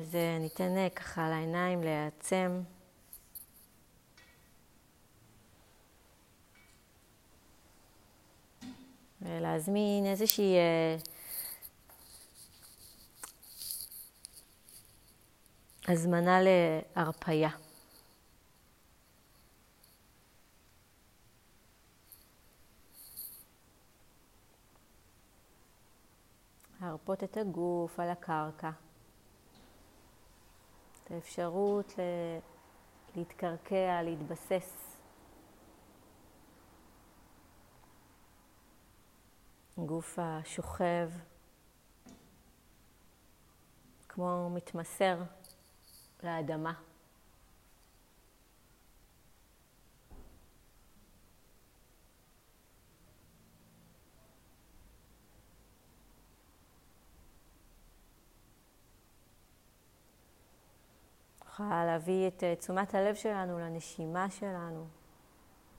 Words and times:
אז 0.00 0.14
ניתן 0.40 0.76
אה, 0.76 0.88
ככה 0.90 1.28
לעיניים 1.28 1.82
להיעצם. 1.82 2.62
ולהזמין 9.22 10.06
איזושהי 10.06 10.56
אה, 10.56 10.96
הזמנה 15.88 16.38
להרפייה. 16.42 17.50
להרפות 26.80 27.24
את 27.24 27.36
הגוף 27.36 28.00
על 28.00 28.10
הקרקע. 28.10 28.70
את 31.08 31.12
האפשרות 31.12 31.94
להתקרקע, 33.16 34.02
להתבסס. 34.02 34.96
גוף 39.78 40.18
השוכב 40.18 41.10
כמו 44.08 44.50
מתמסר 44.54 45.22
לאדמה. 46.22 46.72
נוכל 61.60 61.84
להביא 61.84 62.28
את 62.28 62.44
אה, 62.44 62.54
תשומת 62.56 62.94
הלב 62.94 63.14
שלנו 63.14 63.58
לנשימה 63.58 64.30
שלנו. 64.30 64.86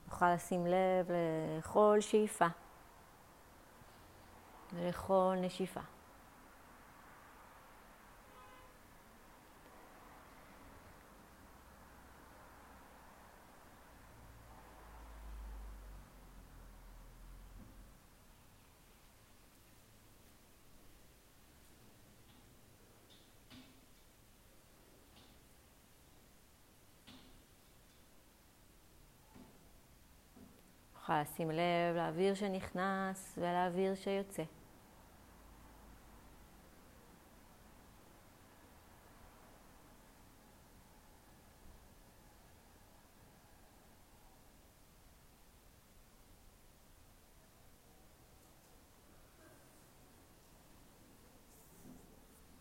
נוכל 0.08 0.34
לשים 0.34 0.66
לב 0.66 1.10
לכל 1.58 1.96
שאיפה 2.00 2.46
ולכל 4.72 5.34
נשיפה. 5.40 5.80
נוכל 31.10 31.22
לשים 31.22 31.50
לב 31.50 31.96
לאוויר 31.96 32.34
שנכנס 32.34 33.38
ולאוויר 33.38 33.94
שיוצא. 33.94 34.42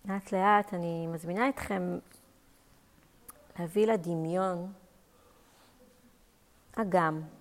לאט 0.05 0.31
לאט 0.31 0.73
אני 0.73 1.07
מזמינה 1.07 1.49
אתכם 1.49 1.97
להביא 3.59 3.87
לדמיון 3.87 4.73
אגם. 6.75 7.38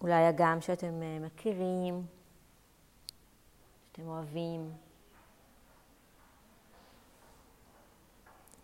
אולי 0.00 0.28
אגם 0.28 0.60
שאתם 0.60 1.02
אה, 1.02 1.18
מכירים, 1.20 2.06
שאתם 3.86 4.08
אוהבים. 4.08 4.72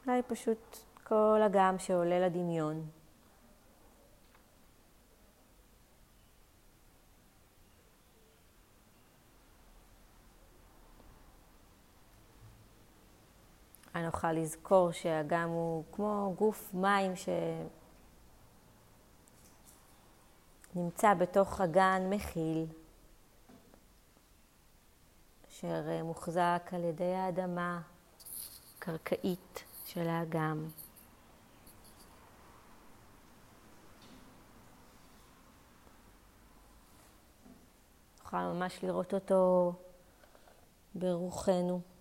אולי 0.07 0.23
פשוט 0.23 0.77
כל 1.05 1.41
אגם 1.47 1.79
שעולה 1.79 2.21
לדמיון. 2.21 2.87
אני 13.95 14.07
אוכל 14.07 14.33
לזכור 14.33 14.93
שהאגם 14.93 15.49
הוא 15.49 15.85
כמו 15.93 16.35
גוף 16.39 16.75
מים 16.75 17.17
ש... 17.17 17.29
נמצא 20.77 21.15
בתוך 21.15 21.61
אגן 21.61 22.03
מכיל, 22.11 22.67
אשר 25.49 25.89
אה, 25.89 26.03
מוחזק 26.03 26.71
על 26.73 26.85
ידי 26.85 27.15
האדמה 27.15 27.81
הקרקעית 28.79 29.65
של 29.87 30.09
האגם. 30.09 30.69
נוכל 38.19 38.37
ממש 38.37 38.85
לראות 38.85 39.15
אותו 39.15 39.73
ברוחנו. 40.95 41.96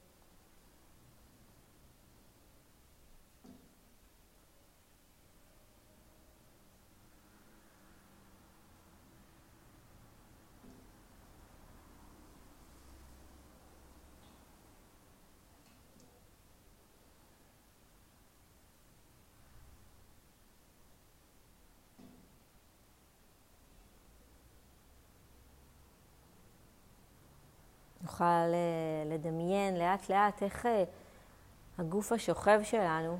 נוכל 28.15 28.23
אה, 28.53 29.03
לדמיין 29.05 29.77
לאט 29.77 30.09
לאט 30.09 30.43
איך 30.43 30.65
אה, 30.65 30.83
הגוף 31.77 32.11
השוכב 32.11 32.59
שלנו 32.63 33.19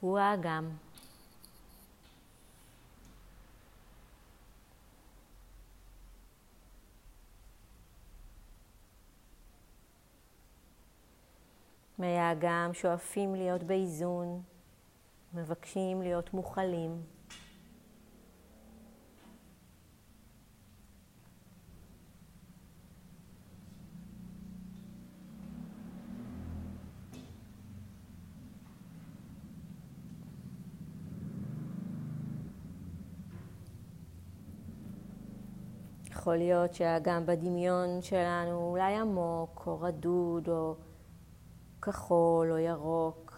הוא 0.00 0.18
האגם. 0.18 0.70
מהאגם 11.98 12.70
שואפים 12.72 13.34
להיות 13.34 13.62
באיזון, 13.62 14.42
מבקשים 15.34 16.02
להיות 16.02 16.34
מוכלים. 16.34 17.19
יכול 36.20 36.36
להיות 36.36 36.74
שגם 36.74 37.26
בדמיון 37.26 38.02
שלנו 38.02 38.70
אולי 38.70 38.96
עמוק, 38.96 39.62
או 39.66 39.80
רדוד, 39.80 40.48
או 40.48 40.74
כחול, 41.82 42.52
או 42.52 42.58
ירוק, 42.58 43.34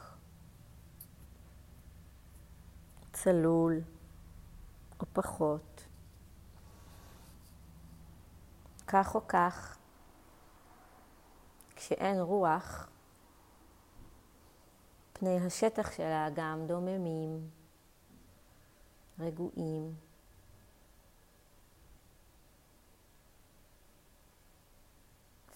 צלול, 3.13 3.81
או 5.01 5.07
פחות. 5.13 5.85
כך 8.87 9.15
או 9.15 9.29
כך, 9.29 9.79
כשאין 11.77 12.21
רוח, 12.21 12.89
פני 15.13 15.47
השטח 15.47 15.93
של 15.93 16.03
האגם 16.03 16.67
דוממים, 16.67 17.51
רגועים. 19.19 19.95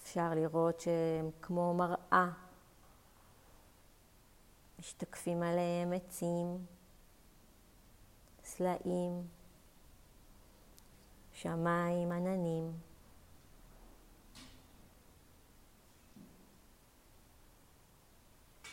אפשר 0.07 0.29
לראות 0.35 0.79
שהם 0.79 1.29
כמו 1.41 1.73
מראה, 1.73 2.29
משתקפים 4.79 5.43
עליהם 5.43 5.93
עצים, 5.93 6.65
סלעים, 8.43 9.27
שמיים, 11.33 12.11
עננים. 12.11 12.71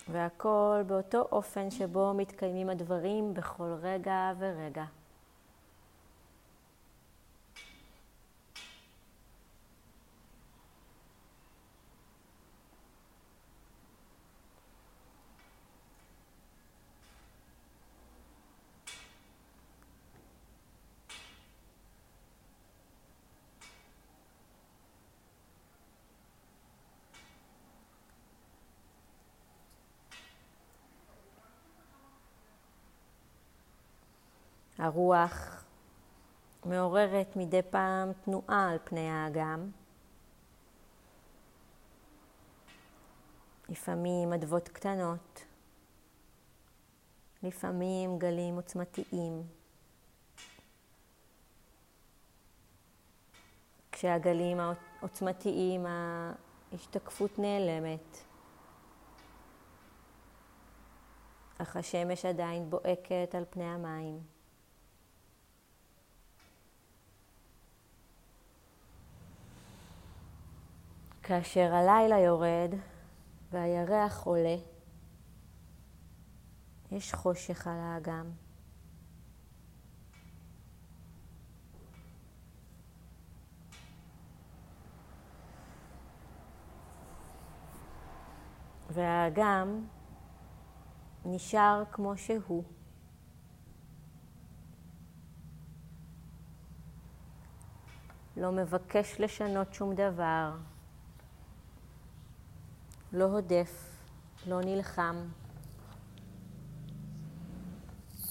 והכל 0.08 0.82
באותו 0.86 1.28
אופן 1.32 1.70
שבו 1.70 2.14
מתקיימים 2.14 2.70
הדברים 2.70 3.34
בכל 3.34 3.76
רגע 3.82 4.32
ורגע. 4.38 4.84
הרוח 34.84 35.64
מעוררת 36.64 37.36
מדי 37.36 37.62
פעם 37.70 38.12
תנועה 38.24 38.70
על 38.70 38.78
פני 38.84 39.10
האגם. 39.10 39.70
לפעמים 43.68 44.32
אדוות 44.32 44.68
קטנות, 44.68 45.44
לפעמים 47.42 48.18
גלים 48.18 48.56
עוצמתיים. 48.56 49.42
כשהגלים 53.92 54.60
העוצמתיים 54.60 55.86
ההשתקפות 56.72 57.38
נעלמת, 57.38 58.18
אך 61.58 61.76
השמש 61.76 62.24
עדיין 62.24 62.70
בוהקת 62.70 63.34
על 63.34 63.44
פני 63.50 63.64
המים. 63.64 64.33
כאשר 71.26 71.74
הלילה 71.74 72.18
יורד 72.18 72.70
והירח 73.50 74.22
עולה, 74.22 74.56
יש 76.90 77.14
חושך 77.14 77.66
על 77.66 77.78
האגם. 77.78 78.30
והאגם 88.90 89.84
נשאר 91.24 91.82
כמו 91.92 92.16
שהוא. 92.16 92.64
לא 98.36 98.52
מבקש 98.52 99.20
לשנות 99.20 99.74
שום 99.74 99.94
דבר. 99.94 100.73
לא 103.14 103.24
הודף, 103.24 103.98
לא 104.46 104.60
נלחם. 104.60 105.16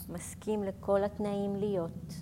מסכים 0.10 0.64
לכל 0.64 1.04
התנאים 1.04 1.56
להיות. 1.56 2.14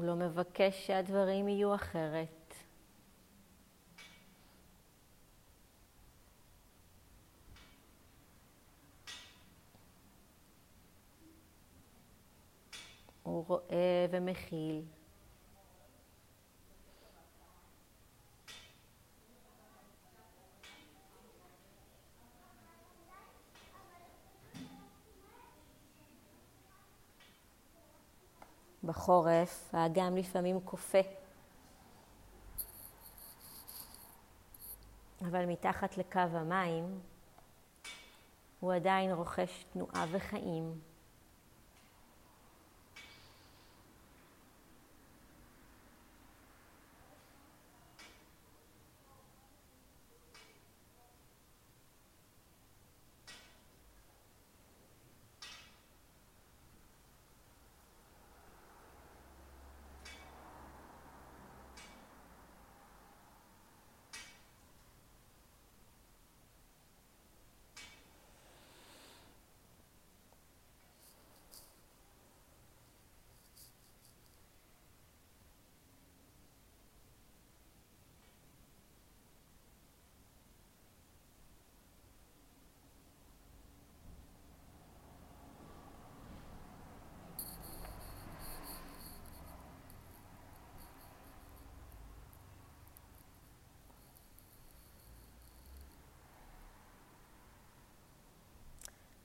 הוא 0.00 0.04
לא 0.04 0.14
מבקש 0.30 0.86
שהדברים 0.86 1.48
יהיו 1.48 1.74
אחרת. 1.74 2.54
הוא 13.22 13.44
רואה 13.46 14.06
ומכיל. 14.10 14.99
בחורף 29.00 29.74
האגם 29.74 30.16
לפעמים 30.16 30.60
כופה. 30.64 30.98
אבל 35.20 35.46
מתחת 35.46 35.98
לקו 35.98 36.20
המים 36.20 37.00
הוא 38.60 38.72
עדיין 38.72 39.12
רוכש 39.12 39.64
תנועה 39.72 40.06
וחיים. 40.10 40.89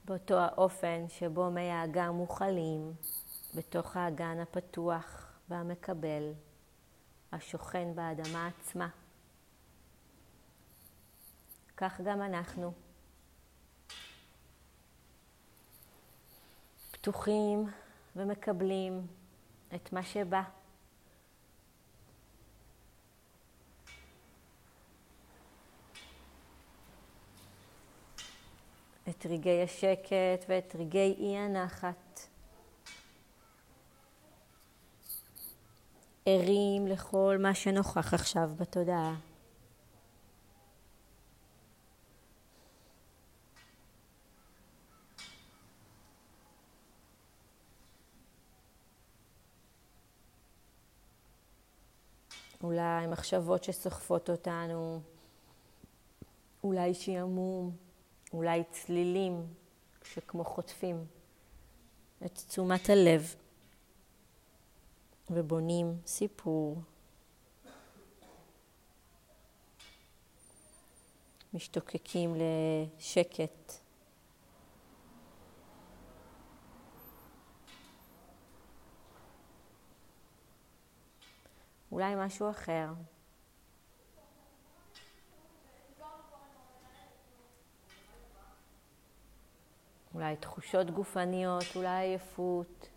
באותו 0.05 0.38
האופן 0.38 1.05
שבו 1.09 1.51
מי 1.51 1.71
האגם 1.71 2.15
מוכלים 2.15 2.93
בתוך 3.55 3.97
האגן 3.97 4.39
הפתוח 4.39 5.33
והמקבל, 5.50 6.33
השוכן 7.31 7.95
באדמה 7.95 8.47
עצמה. 8.47 8.89
כך 11.77 12.01
גם 12.01 12.21
אנחנו. 12.21 12.74
פתוחים 16.91 17.71
ומקבלים 18.15 19.07
את 19.75 19.93
מה 19.93 20.03
שבא. 20.03 20.41
את 29.09 29.25
רגעי 29.25 29.63
השקט 29.63 30.45
ואת 30.50 30.75
רגעי 30.79 31.15
אי 31.19 31.38
הנחת. 31.38 32.27
ערים 36.25 36.88
לכל 36.88 37.38
מה 37.39 37.53
שנוכח 37.53 38.13
עכשיו 38.13 38.50
בתודעה. 38.57 39.15
אולי 52.63 53.07
מחשבות 53.07 53.63
שסוחפות 53.63 54.29
אותנו, 54.29 55.01
אולי 56.63 56.93
שעמום. 56.93 57.85
אולי 58.36 58.63
צלילים 58.72 59.54
שכמו 60.04 60.44
חוטפים 60.44 61.06
את 62.25 62.36
תשומת 62.48 62.89
הלב 62.89 63.36
ובונים 65.30 65.98
סיפור. 66.06 66.82
משתוקקים 71.54 72.36
לשקט. 72.36 73.74
אולי 81.92 82.15
משהו 82.18 82.50
אחר. 82.50 82.94
אולי 90.15 90.36
תחושות 90.36 90.91
גופניות, 90.91 91.63
אולי 91.75 91.89
עייפות. 91.89 92.89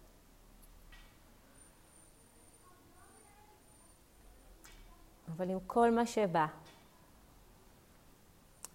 אבל 5.28 5.50
עם 5.50 5.58
כל 5.66 5.90
מה 5.90 6.06
שבא, 6.06 6.46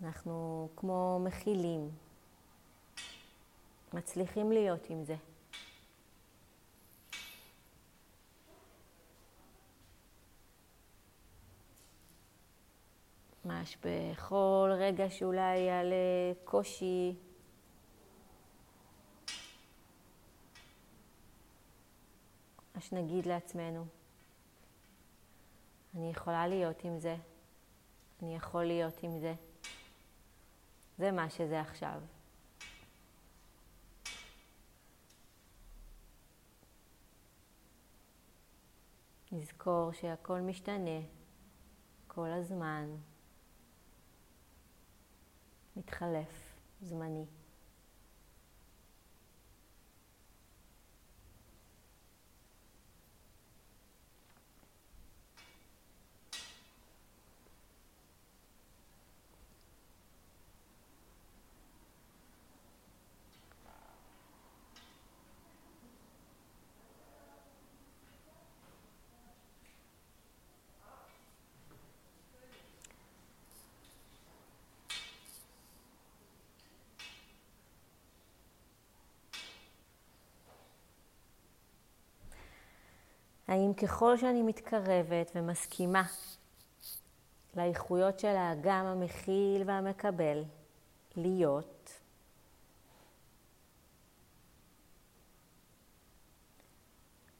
אנחנו 0.03 0.69
כמו 0.75 1.19
מכילים, 1.23 1.89
מצליחים 3.93 4.51
להיות 4.51 4.89
עם 4.89 5.03
זה. 5.03 5.15
ממש 13.45 13.77
בכל 13.83 14.69
רגע 14.73 15.09
שאולי 15.09 15.57
יעלה 15.57 16.33
קושי, 16.43 17.15
שנגיד 22.83 23.25
לעצמנו, 23.25 23.85
אני 25.95 26.09
יכולה 26.11 26.47
להיות 26.47 26.83
עם 26.83 26.99
זה, 26.99 27.15
אני 28.21 28.35
יכול 28.35 28.65
להיות 28.65 29.03
עם 29.03 29.19
זה. 29.19 29.33
זה 30.97 31.11
מה 31.11 31.29
שזה 31.29 31.61
עכשיו. 31.61 32.01
נזכור 39.31 39.91
שהכל 39.91 40.39
משתנה 40.39 40.99
כל 42.07 42.29
הזמן, 42.31 42.95
מתחלף, 45.75 46.59
זמני. 46.81 47.25
האם 83.53 83.73
ככל 83.73 84.17
שאני 84.17 84.41
מתקרבת 84.41 85.31
ומסכימה 85.35 86.03
לאיכויות 87.55 88.19
של 88.19 88.35
האגם 88.35 88.85
המכיל 88.85 89.63
והמקבל 89.65 90.43
להיות, 91.15 92.01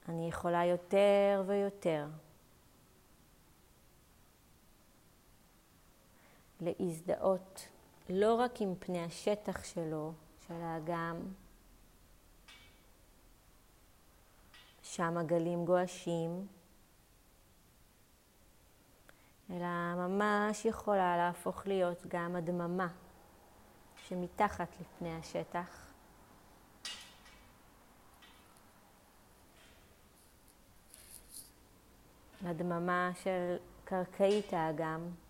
אני 0.10 0.27
יכולה 0.27 0.65
יותר 0.65 1.43
ויותר 1.48 2.08
להזדהות 6.62 7.67
לא 8.10 8.36
רק 8.36 8.62
עם 8.62 8.75
פני 8.79 9.03
השטח 9.03 9.63
שלו, 9.63 10.13
של 10.48 10.62
האגם, 10.62 11.17
שם 14.95 15.17
הגלים 15.17 15.65
גועשים, 15.65 16.47
אלא 19.50 19.95
ממש 19.95 20.65
יכולה 20.65 21.17
להפוך 21.17 21.67
להיות 21.67 22.05
גם 22.07 22.35
הדממה 22.35 22.88
שמתחת 24.07 24.67
לפני 24.81 25.15
השטח. 25.15 25.93
הדממה 32.45 33.12
של 33.23 33.57
קרקעית 33.85 34.53
האגם. 34.53 35.23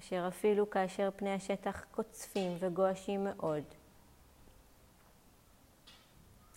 אשר 0.00 0.24
אפילו 0.28 0.70
כאשר 0.70 1.10
פני 1.16 1.34
השטח 1.34 1.84
קוצפים 1.90 2.56
וגועשים 2.60 3.24
מאוד, 3.24 3.64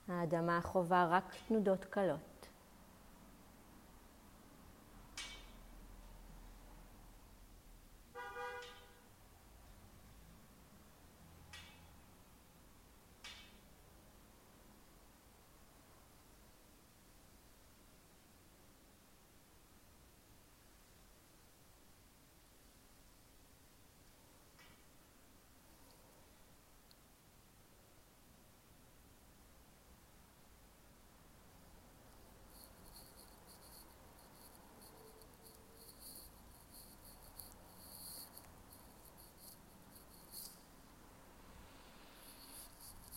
האדמה 0.07 0.61
חווה 0.61 1.07
רק 1.11 1.35
תנודות 1.47 1.85
קלות. 1.85 2.32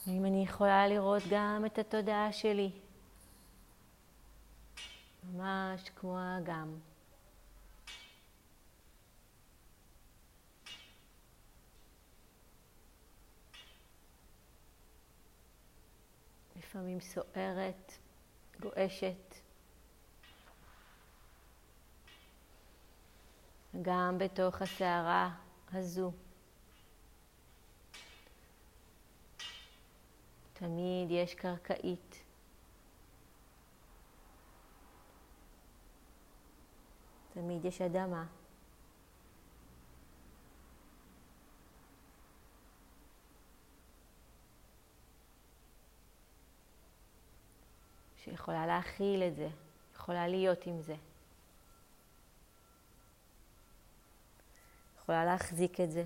האם 0.06 0.24
אני 0.24 0.44
יכולה 0.44 0.88
לראות 0.88 1.22
גם 1.30 1.66
את 1.66 1.78
התודעה 1.78 2.32
שלי? 2.32 2.70
ממש 5.32 5.90
כמו 5.96 6.18
האגם. 6.18 6.78
לפעמים 16.56 17.00
סוערת, 17.00 17.92
גועשת. 18.60 19.34
גם 23.82 24.18
בתוך 24.18 24.62
הסערה 24.62 25.34
הזו. 25.72 26.12
תמיד 30.58 31.10
יש 31.10 31.34
קרקעית. 31.34 32.24
תמיד 37.34 37.64
יש 37.64 37.80
אדמה. 37.80 38.26
שיכולה 48.16 48.66
להכיל 48.66 49.22
את 49.22 49.36
זה, 49.36 49.48
יכולה 49.94 50.28
להיות 50.28 50.66
עם 50.66 50.82
זה. 50.82 50.96
יכולה 54.98 55.24
להחזיק 55.24 55.80
את 55.80 55.90
זה. 55.90 56.04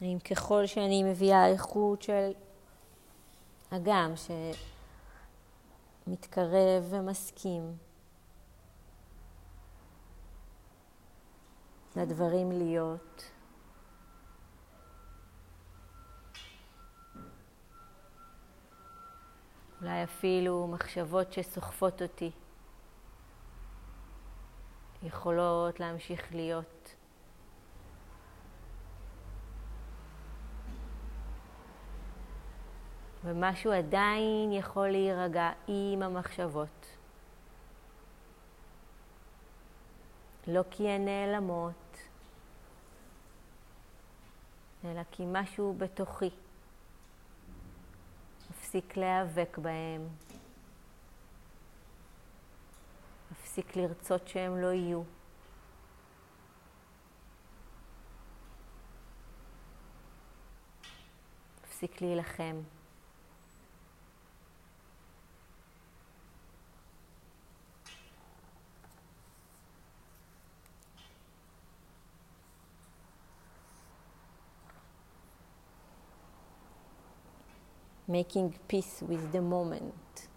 האם 0.00 0.18
ככל 0.18 0.66
שאני 0.66 1.02
מביאה 1.02 1.46
איכות 1.46 2.02
של 2.02 2.30
אגם 3.70 4.12
שמתקרב 6.06 6.84
ומסכים 6.90 7.76
לדברים 11.96 12.52
להיות, 12.52 13.30
אולי 19.80 20.04
אפילו 20.04 20.66
מחשבות 20.66 21.32
שסוחפות 21.32 22.02
אותי 22.02 22.30
יכולות 25.02 25.80
להמשיך 25.80 26.34
להיות. 26.34 26.94
ומשהו 33.24 33.72
עדיין 33.72 34.52
יכול 34.52 34.88
להירגע 34.88 35.52
עם 35.68 36.02
המחשבות. 36.02 36.86
לא 40.46 40.62
כי 40.70 40.88
הן 40.88 41.04
נעלמות, 41.04 41.98
אלא 44.84 45.02
כי 45.10 45.22
משהו 45.26 45.74
בתוכי 45.78 46.30
מפסיק 48.50 48.96
להיאבק 48.96 49.58
בהם, 49.58 50.08
מפסיק 53.32 53.76
לרצות 53.76 54.28
שהם 54.28 54.56
לא 54.56 54.66
יהיו. 54.66 55.02
מפסיק 61.64 62.00
להילחם. 62.00 62.56
Making 78.10 78.52
peace 78.68 79.02
with 79.08 79.32
the 79.32 79.40
moment. 79.40 80.28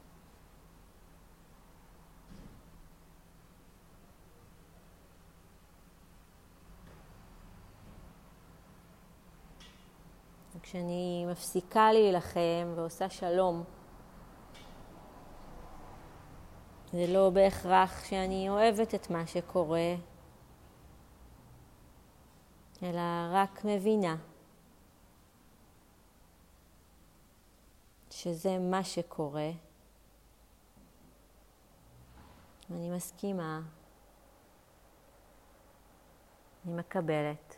כשאני 10.62 11.26
מפסיקה 11.32 11.92
להילחם 11.92 12.74
ועושה 12.76 13.10
שלום, 13.10 13.64
זה 16.92 17.06
לא 17.08 17.30
בהכרח 17.30 18.06
שאני 18.06 18.50
אוהבת 18.50 18.96
את 18.96 19.10
מה 19.10 19.28
שקורה, 19.28 19.96
אלא 22.84 23.02
רק 23.32 23.66
מבינה. 23.66 24.16
שזה 28.24 28.60
מה 28.60 28.84
שקורה. 28.84 29.50
אני 32.72 32.90
מסכימה, 32.90 33.62
אני 36.66 36.74
מקבלת. 36.74 37.56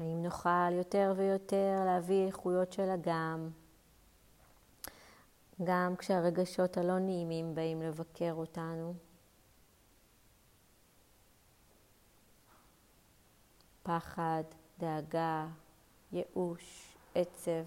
האם 0.00 0.19
נוכל 0.30 0.72
יותר 0.72 1.12
ויותר 1.16 1.82
להביא 1.86 2.26
איכויות 2.26 2.72
של 2.72 2.90
אגם, 2.90 3.50
גם 5.64 5.96
כשהרגשות 5.98 6.76
הלא 6.76 6.98
נעימים 6.98 7.54
באים 7.54 7.82
לבקר 7.82 8.32
אותנו. 8.32 8.94
פחד, 13.82 14.42
דאגה, 14.78 15.46
ייאוש, 16.12 16.96
עצב. 17.14 17.64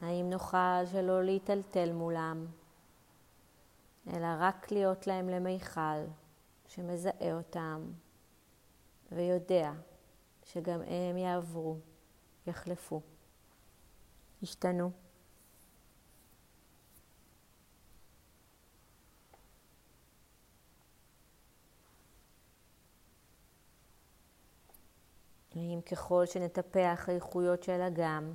האם 0.00 0.30
נוכל 0.30 0.86
שלא 0.92 1.24
להיטלטל 1.24 1.92
מולם, 1.92 2.46
אלא 4.12 4.28
רק 4.38 4.72
להיות 4.72 5.06
להם 5.06 5.28
למיכל 5.28 6.04
שמזהה 6.66 7.32
אותם 7.32 7.80
ויודע 9.12 9.72
שגם 10.44 10.80
הם 10.82 11.16
יעברו, 11.16 11.78
יחלפו, 12.46 13.00
ישתנו. 14.42 14.90
האם 25.54 25.80
ככל 25.80 26.26
שנטפח 26.26 27.08
איכויות 27.08 27.62
של 27.62 27.80
אגם, 27.80 28.32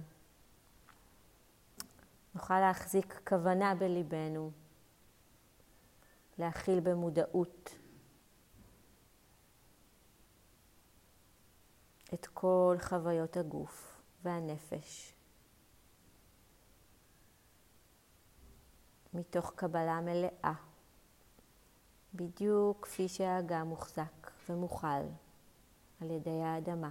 נוכל 2.36 2.60
להחזיק 2.60 3.22
כוונה 3.28 3.76
בליבנו, 3.76 4.52
להכיל 6.38 6.80
במודעות 6.80 7.76
את 12.14 12.28
כל 12.28 12.78
חוויות 12.82 13.38
הגוף 13.38 14.02
והנפש. 14.24 15.14
מתוך 19.14 19.54
קבלה 19.56 20.02
מלאה, 20.02 20.54
בדיוק 22.14 22.86
כפי 22.86 23.08
שהאגם 23.08 23.68
מוחזק 23.68 24.32
ומוכל 24.50 24.88
על 26.02 26.12
ידי 26.12 26.42
האדמה. 26.44 26.90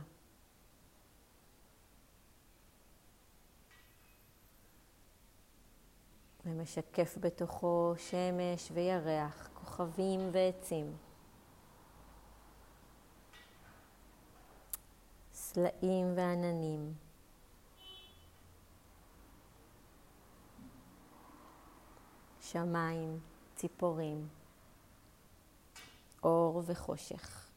ומשקף 6.44 7.18
בתוכו 7.20 7.94
שמש 7.96 8.70
וירח, 8.74 9.48
כוכבים 9.54 10.20
ועצים. 10.33 11.09
סלעים 15.52 16.12
ועננים. 16.16 16.94
שמיים, 22.40 23.18
ציפורים, 23.56 24.28
אור 26.22 26.62
וחושך. 26.66 27.48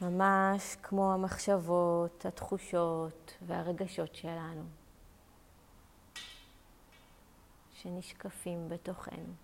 ממש 0.00 0.76
כמו 0.82 1.12
המחשבות, 1.12 2.26
התחושות 2.26 3.32
והרגשות 3.46 4.14
שלנו. 4.14 4.81
שנשקפים 7.82 8.68
בתוכנו. 8.68 9.34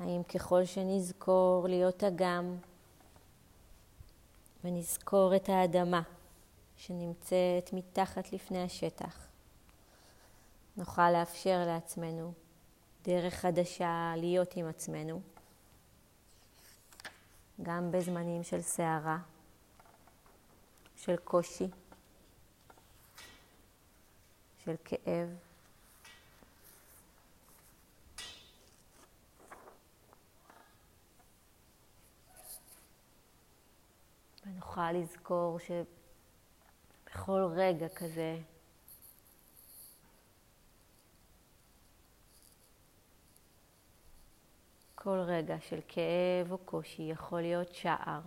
האם 0.00 0.22
ככל 0.22 0.64
שנזכור 0.64 1.66
להיות 1.68 2.04
אגם 2.04 2.56
ונזכור 4.64 5.36
את 5.36 5.48
האדמה 5.48 6.02
שנמצאת 6.76 7.72
מתחת 7.72 8.32
לפני 8.32 8.62
השטח. 8.62 9.26
נוכל 10.76 11.10
לאפשר 11.10 11.64
לעצמנו 11.66 12.32
דרך 13.06 13.34
חדשה 13.34 14.14
להיות 14.16 14.56
עם 14.56 14.66
עצמנו, 14.66 15.20
גם 17.62 17.90
בזמנים 17.92 18.42
של 18.42 18.62
סערה, 18.62 19.18
של 20.96 21.16
קושי, 21.16 21.68
של 24.64 24.74
כאב. 24.84 25.28
ונוכל 34.46 34.92
לזכור 34.92 35.58
שבכל 35.58 37.46
רגע 37.56 37.88
כזה 37.88 38.38
כל 45.06 45.18
רגע 45.18 45.56
של 45.60 45.80
כאב 45.88 46.52
או 46.52 46.58
קושי 46.58 47.02
יכול 47.02 47.40
להיות 47.40 47.74
שער. 47.74 48.20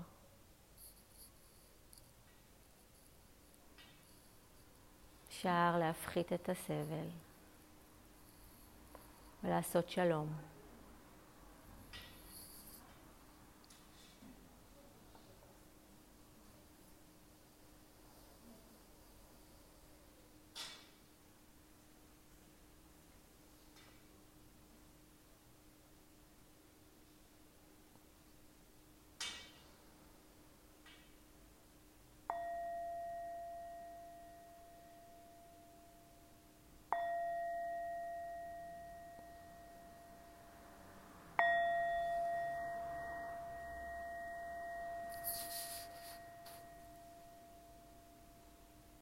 שער 5.29 5.79
להפחית 5.79 6.33
את 6.33 6.49
הסבל 6.49 7.07
ולעשות 9.43 9.89
שלום. 9.89 10.33